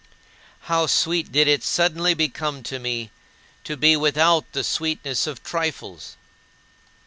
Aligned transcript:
How 0.61 0.87
sweet 0.87 1.31
did 1.31 1.47
it 1.47 1.61
suddenly 1.63 2.15
become 2.15 2.63
to 2.63 2.79
me 2.79 3.11
to 3.63 3.77
be 3.77 3.95
without 3.95 4.51
the 4.51 4.63
sweetness 4.63 5.27
of 5.27 5.43
trifles! 5.43 6.17